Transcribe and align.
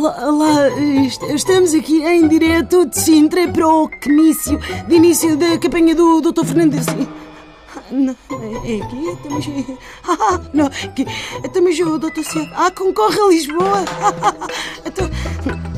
Olá, 0.00 0.16
olá, 0.28 0.68
est- 1.04 1.22
estamos 1.34 1.74
aqui 1.74 2.02
em 2.02 2.26
direto 2.26 2.86
de 2.86 2.98
Sintra 2.98 3.46
para 3.48 3.68
o 3.68 3.86
comício 4.02 4.58
de 4.88 4.94
início 4.94 5.36
da 5.36 5.58
campanha 5.58 5.94
do 5.94 6.22
Dr. 6.22 6.42
Fernandes. 6.46 6.86
Ah, 6.88 7.82
Não, 7.90 8.16
é 8.30 8.72
é 8.78 8.82
aqui? 8.82 9.08
Estamos. 9.10 9.46
Ah, 10.08 10.40
não, 10.54 10.66
aqui. 10.68 11.06
Estamos 11.44 11.78
o 11.80 11.98
Dr. 11.98 12.22
Ciago. 12.24 12.50
Ah, 12.54 12.70
concorre 12.70 13.20
a 13.20 13.28
Lisboa. 13.28 13.84
Então, 14.86 15.10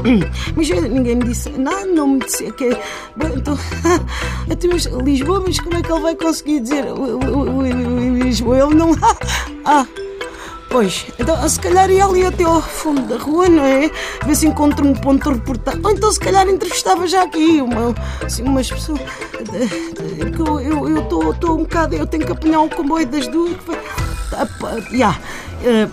mas 0.56 0.70
ninguém 0.70 1.16
me 1.16 1.24
disse 1.24 1.50
nada, 1.50 1.84
não 1.86 2.06
me 2.06 2.20
disse 2.20 2.48
que. 2.52 2.70
Bom, 3.16 3.26
então. 3.36 3.58
Então, 4.48 4.70
mas 4.72 4.84
Lisboa, 4.86 5.42
mas 5.44 5.58
como 5.58 5.76
é 5.76 5.82
que 5.82 5.90
ele 5.90 6.00
vai 6.00 6.14
conseguir 6.14 6.60
dizer 6.60 6.84
Lisboa? 8.22 8.58
Ele 8.58 8.74
não. 8.76 8.90
Ah! 9.64 9.84
Pois, 10.72 11.04
então 11.18 11.48
se 11.48 11.60
calhar 11.60 11.90
ia 11.90 12.04
ali 12.06 12.24
até 12.24 12.44
ao 12.44 12.62
fundo 12.62 13.02
da 13.02 13.22
rua, 13.22 13.46
não 13.48 13.62
é? 13.64 13.90
Ver 14.24 14.34
se 14.34 14.46
encontro 14.46 14.86
um 14.88 14.94
ponto 14.94 15.28
de 15.30 15.38
reportagem. 15.38 15.80
Ou 15.84 15.90
então 15.90 16.10
se 16.10 16.18
calhar 16.18 16.48
entrevistava 16.48 17.06
já 17.06 17.22
aqui 17.24 17.60
uma, 17.60 17.94
assim, 18.24 18.42
umas 18.42 18.70
pessoas. 18.70 18.98
eh, 19.00 20.30
Que 20.30 20.40
eu 20.40 20.98
estou 21.02 21.58
um 21.58 21.62
bocado. 21.64 21.94
Eu 21.94 22.06
tenho 22.06 22.24
que 22.24 22.32
apanhar 22.32 22.60
o 22.60 22.70
comboio 22.70 23.06
das 23.06 23.28
duas. 23.28 23.52
que 23.54 23.64
pá, 23.64 24.76
Já. 24.90 25.18
Eh, 25.62 25.88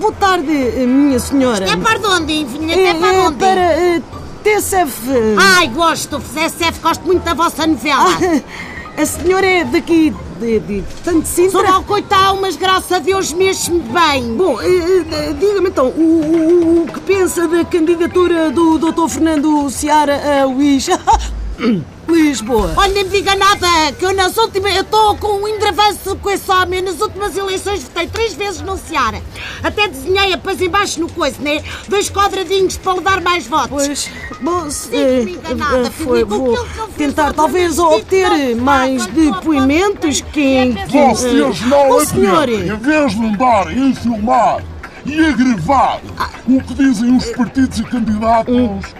boa 0.00 0.12
tarde, 0.14 0.50
eh, 0.52 0.84
minha 0.84 1.20
senhora. 1.20 1.64
É 1.70 1.76
para 1.76 1.98
onde, 2.10 2.44
vinha? 2.44 2.74
É, 2.74 2.86
É 2.88 2.94
para 2.94 3.14
é 3.14 3.20
onde? 3.20 3.36
para 3.38 3.60
eh, 3.60 4.02
TSF. 4.42 5.10
eh, 5.10 5.36
Ai, 5.38 5.68
gosto, 5.68 6.18
CSF, 6.20 6.80
gosto 6.82 7.04
muito 7.06 7.22
da 7.22 7.34
vossa 7.34 7.64
novela. 7.66 8.06
A 8.98 9.04
senhora 9.04 9.46
é 9.46 9.64
daqui 9.64 10.14
de, 10.40 10.58
de 10.60 10.84
tanto 11.04 11.26
Sou 11.28 11.44
Sintra? 11.50 11.62
mal 11.64 11.82
coitado, 11.82 12.38
mas 12.40 12.56
graças 12.56 12.90
a 12.92 12.98
Deus 12.98 13.32
mexo-me 13.32 13.80
bem. 13.80 14.34
Bom, 14.36 14.60
eh, 14.60 15.04
eh, 15.12 15.32
diga-me 15.38 15.68
então, 15.68 15.88
o, 15.88 16.00
o- 16.00 16.82
o 16.84 16.86
que 16.92 17.00
pensa 17.00 17.46
da 17.46 17.64
candidatura 17.64 18.50
do 18.50 18.78
Dr. 18.78 19.08
Fernando 19.08 19.68
Seara 19.70 20.42
a 20.42 20.44
Luís... 20.46 20.88
Lisboa. 22.22 22.72
Olha, 22.76 22.92
nem 22.92 23.04
me 23.04 23.10
diga 23.10 23.34
nada, 23.36 23.92
que 23.98 24.04
eu 24.04 24.14
nas 24.14 24.36
últimas. 24.36 24.74
Eu 24.74 24.82
estou 24.82 25.16
com 25.16 25.42
um 25.42 25.48
indravanço 25.48 26.16
com 26.16 26.30
esse 26.30 26.50
homem. 26.50 26.82
Nas 26.82 27.00
últimas 27.00 27.36
eleições 27.36 27.82
votei 27.82 28.06
três 28.06 28.34
vezes 28.34 28.60
no 28.60 28.76
Seara. 28.76 29.22
Até 29.62 29.88
desenhei 29.88 30.32
a 30.32 30.38
paz 30.38 30.60
embaixo 30.60 31.00
no 31.00 31.10
coisa, 31.10 31.36
né? 31.40 31.62
Dois 31.88 32.10
quadradinhos 32.10 32.76
para 32.76 32.94
lhe 32.94 33.00
dar 33.00 33.20
mais 33.20 33.46
votos. 33.46 33.68
Pois, 33.68 34.10
bom, 34.40 34.70
se, 34.70 34.94
eh, 34.94 35.22
enganada, 35.22 35.88
eh, 35.88 35.90
foi, 35.90 36.24
Filipe, 36.24 36.24
vou 36.24 36.66
tentar 36.96 37.32
talvez 37.32 37.78
obter 37.78 38.56
mais 38.56 39.06
depoimentos 39.06 40.20
que... 40.20 40.74
que. 40.88 41.08
Vocês 41.08 41.62
eh, 41.62 41.66
não 41.66 41.90
oh, 41.90 41.98
adiantam. 41.98 42.06
senhor, 42.06 42.48
Em 42.48 42.76
vez 42.76 43.12
de 43.12 43.26
andarem 43.26 43.92
a 43.92 43.94
filmar 43.94 44.75
e 45.06 45.24
a 45.24 45.30
gravar 45.32 46.00
o 46.48 46.60
que 46.62 46.74
dizem 46.74 47.16
os 47.16 47.26
partidos 47.30 47.78
e 47.78 47.82
candidatos, 47.84 48.94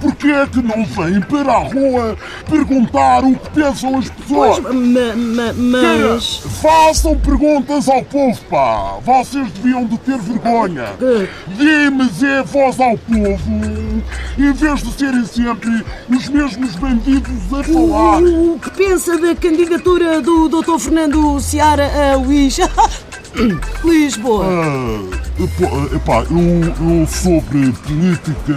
porque 0.00 0.28
é 0.28 0.46
que 0.46 0.62
não 0.62 0.84
vêm 0.84 1.20
para 1.20 1.52
a 1.52 1.58
rua 1.58 2.16
perguntar 2.48 3.24
o 3.24 3.34
que 3.36 3.50
pensam 3.50 3.98
as 3.98 4.08
pois, 4.28 4.58
pessoas? 4.58 4.74
ma- 4.74 5.54
ma- 5.54 5.80
Cara, 5.82 6.14
mas... 6.14 6.36
façam 6.62 7.18
perguntas 7.18 7.88
ao 7.88 8.02
povo, 8.04 8.38
pá! 8.50 8.96
Vocês 9.04 9.50
deviam 9.52 9.84
de 9.86 9.98
ter 9.98 10.18
vergonha! 10.18 10.86
Que- 10.98 11.28
Dê-mas 11.56 12.22
é 12.22 12.42
voz 12.42 12.80
ao 12.80 12.96
povo, 12.98 14.02
em 14.38 14.52
vez 14.52 14.82
de 14.82 14.92
serem 14.92 15.24
sempre 15.24 15.84
os 16.08 16.28
mesmos 16.28 16.74
bandidos 16.76 17.52
a 17.52 17.62
falar! 17.64 18.22
O, 18.22 18.54
o 18.54 18.58
que 18.58 18.70
pensa 18.70 19.18
da 19.18 19.34
candidatura 19.34 20.20
do 20.20 20.48
Dr. 20.48 20.78
Fernando 20.78 21.38
Seara 21.40 22.12
a 22.12 22.16
Luís... 22.16 22.58
Lisboa. 23.84 24.46
Ah, 24.46 25.23
epá, 25.38 25.96
epá, 25.96 26.26
eu, 26.30 27.00
eu 27.00 27.06
sobre 27.06 27.72
política 27.72 28.52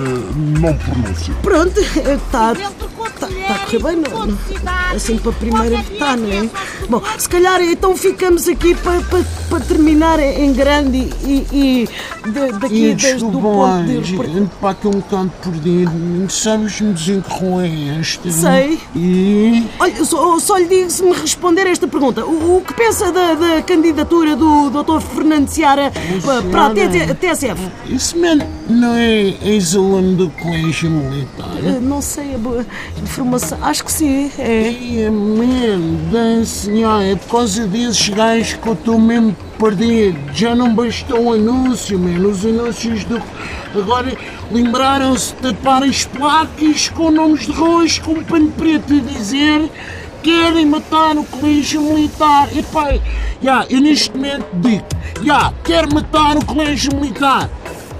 não 0.59 0.77
pronuncio. 0.77 1.35
Pronto, 1.41 1.79
está 1.79 2.53
com 2.55 3.03
tá, 3.09 3.27
tá 3.27 3.55
a 3.55 3.59
correr 3.59 3.83
bem, 3.83 3.95
não, 3.95 4.27
assim 4.95 5.17
para 5.17 5.31
a 5.31 5.33
primeira 5.35 5.69
qualquer 5.69 5.91
votar, 5.93 6.17
não 6.17 6.31
é? 6.31 6.49
Bom, 6.89 7.01
se 7.17 7.27
calhar 7.29 7.61
então 7.61 7.95
ficamos 7.97 8.47
aqui 8.47 8.73
para, 8.75 9.01
para, 9.01 9.23
para 9.49 9.59
terminar 9.61 10.19
em 10.19 10.53
grande 10.53 11.09
e, 11.23 11.45
e 11.51 11.89
de- 12.29 12.59
daqui 12.59 12.85
E 12.91 12.95
desde 12.95 13.23
o 13.25 13.31
ponto 13.31 13.83
de 13.83 14.03
gente, 14.03 14.49
pá, 14.61 14.73
que 14.73 14.87
é 14.87 14.89
um. 14.89 16.29
Sabes-me 16.29 16.93
dizer 16.93 17.21
que 17.21 17.29
rua 17.43 17.65
é 17.65 17.99
esta? 17.99 18.31
Sei. 18.31 18.79
E. 18.95 19.65
Olha, 19.79 20.05
só, 20.05 20.39
só 20.39 20.57
lhe 20.57 20.65
digo 20.65 20.89
se 20.89 21.03
me 21.03 21.13
responder 21.13 21.67
esta 21.67 21.87
pergunta. 21.87 22.25
O, 22.25 22.57
o 22.57 22.61
que 22.61 22.73
pensa 22.73 23.11
da, 23.11 23.33
da 23.33 23.61
candidatura 23.61 24.35
do 24.35 24.69
Dr. 24.69 24.99
Fernando 25.01 25.47
Seara 25.49 25.91
pa- 26.25 26.41
para 26.49 26.67
a? 26.67 27.15
TSF? 27.15 27.59
Esse 27.89 28.17
man 28.17 28.39
não 28.69 28.95
é 28.95 29.33
ex-aluno 29.43 30.15
do 30.15 30.29
colégio 30.31 30.89
militar? 30.89 31.49
Eh, 31.63 31.79
Não 31.81 32.01
sei 32.01 32.35
a 32.35 32.37
boa 32.37 32.65
informação. 33.01 33.57
Acho 33.61 33.83
que 33.85 33.91
sim, 33.91 34.31
é. 34.37 34.76
Man, 34.79 36.11
da 36.11 36.45
senhora, 36.45 37.03
é 37.03 37.15
por 37.15 37.31
causa 37.31 37.65
desses 37.65 38.09
gajos 38.09 38.53
que 38.53 38.67
eu 38.67 38.73
estou 38.73 38.99
mesmo 38.99 39.35
perdido. 39.57 40.19
Já 40.33 40.53
não 40.55 40.73
bastou 40.75 41.25
o 41.25 41.33
anúncio, 41.33 41.97
man. 41.97 42.27
Os 42.27 42.45
anúncios 42.45 43.03
do. 43.05 43.21
Agora 43.75 44.15
lembraram-se 44.51 45.33
de 45.35 45.41
tapar 45.41 45.83
as 45.83 46.05
placas 46.05 46.89
com 46.89 47.09
nomes 47.09 47.47
de 47.47 47.51
ruas 47.51 47.97
com 47.97 48.23
pano 48.23 48.51
preto 48.51 48.93
a 48.93 48.99
dizer 48.99 49.69
querem 50.21 50.65
matar 50.65 51.17
o 51.17 51.23
colégio 51.23 51.81
militar. 51.81 52.49
Epá, 52.55 52.99
já, 53.41 53.65
eu 53.69 53.81
neste 53.81 54.15
momento 54.15 54.45
digo, 54.55 54.85
já, 55.23 55.53
quero 55.63 55.93
matar 55.93 56.37
o 56.37 56.45
colégio 56.45 56.93
militar. 56.95 57.49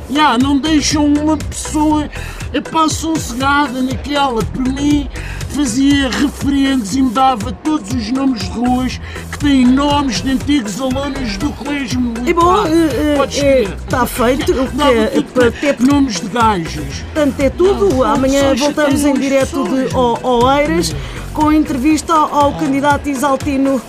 Já, 0.10 0.38
não 0.38 0.58
deixam 0.58 1.06
uma 1.06 1.38
pessoa 1.38 2.10
epá, 2.54 2.88
sossegada 2.88 3.82
naquela. 3.82 4.44
Por 4.44 4.62
mim, 4.62 5.10
fazia 5.48 6.10
referentes 6.10 6.96
e 6.96 7.02
me 7.02 7.10
dava 7.10 7.52
todos 7.52 7.92
os 7.92 8.12
nomes 8.12 8.42
de 8.42 8.50
ruas 8.52 9.00
que 9.32 9.40
têm 9.40 9.66
nomes 9.66 10.22
de 10.22 10.32
antigos 10.32 10.80
alunos 10.80 11.38
do 11.38 11.52
colégio 11.54 12.00
militar. 12.00 12.30
E 12.30 12.34
bom, 12.34 12.64
ver. 12.64 13.64
está 13.64 14.06
feito. 14.06 14.54
É, 14.54 15.50
ter 15.52 15.80
nomes 15.80 16.20
de 16.20 16.28
gajos. 16.28 17.02
Portanto, 17.14 17.40
é 17.40 17.50
tudo. 17.50 18.04
Amanhã 18.04 18.56
voltamos 18.56 19.04
em 19.04 19.14
direto 19.14 19.64
de 19.64 19.96
Oeiras 19.96 20.96
com 21.34 21.50
a 21.50 21.56
entrevista 21.56 22.14
ao 22.14 22.54
candidato 22.54 23.10
Isaltino 23.10 23.82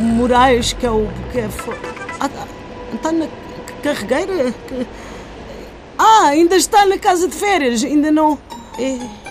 Moraes, 0.00 0.72
que 0.72 0.86
é 0.86 0.90
o. 0.90 1.08
Que 1.32 1.40
é, 1.40 1.48
ah, 2.20 2.30
está 2.94 3.12
na 3.12 3.26
carregueira? 3.82 4.54
Ah, 5.98 6.26
ainda 6.26 6.56
está 6.56 6.84
na 6.84 6.98
casa 6.98 7.26
de 7.26 7.34
férias, 7.34 7.82
ainda 7.82 8.10
não. 8.10 8.38
É. 8.78 9.25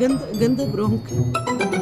Ganda, 0.00 0.26
ganda 0.32 0.64
bronca. 0.64 1.79